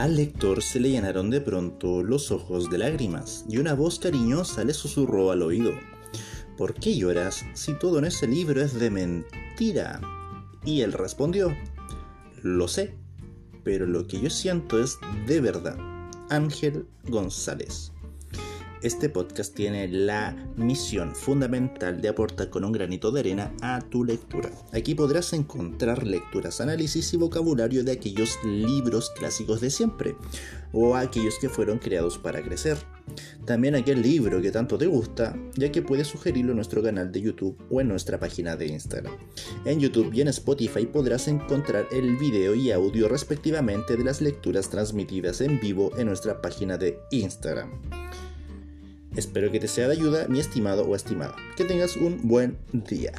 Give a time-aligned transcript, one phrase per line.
[0.00, 4.64] Al lector se le llenaron de pronto los ojos de lágrimas y una voz cariñosa
[4.64, 5.72] le susurró al oído.
[6.56, 10.00] ¿Por qué lloras si todo en ese libro es de mentira?
[10.64, 11.54] Y él respondió,
[12.42, 12.94] lo sé,
[13.62, 15.76] pero lo que yo siento es de verdad.
[16.30, 17.92] Ángel González.
[18.82, 24.04] Este podcast tiene la misión fundamental de aportar con un granito de arena a tu
[24.04, 24.50] lectura.
[24.72, 30.16] Aquí podrás encontrar lecturas, análisis y vocabulario de aquellos libros clásicos de siempre
[30.72, 32.78] o aquellos que fueron creados para crecer.
[33.44, 37.20] También aquel libro que tanto te gusta, ya que puedes sugerirlo en nuestro canal de
[37.20, 39.12] YouTube o en nuestra página de Instagram.
[39.66, 44.70] En YouTube y en Spotify podrás encontrar el video y audio respectivamente de las lecturas
[44.70, 47.99] transmitidas en vivo en nuestra página de Instagram.
[49.20, 51.36] Espero que te sea de ayuda, mi estimado o estimada.
[51.54, 53.12] Que tengas un buen día.